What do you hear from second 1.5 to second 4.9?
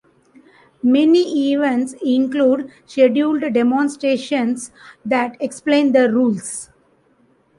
events include scheduled demonstrations